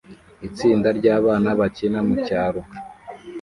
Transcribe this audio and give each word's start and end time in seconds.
Itsinda 0.47 0.87
ryabana 0.99 1.49
bakina 1.59 1.99
mucyaro 2.07 2.61